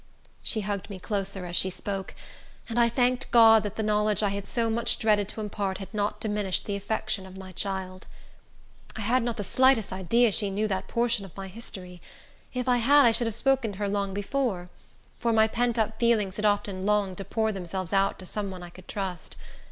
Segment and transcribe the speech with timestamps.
[0.41, 2.15] She hugged me closer as she spoke,
[2.67, 5.93] and I thanked God that the knowledge I had so much dreaded to impart had
[5.93, 8.07] not diminished the affection of my child.
[8.95, 12.01] I had not the slightest idea she knew that portion of my history.
[12.51, 14.69] If I had, I should have spoken to her long before;
[15.19, 18.63] for my pent up feelings had often longed to pour themselves out to some one
[18.63, 19.37] I could trust.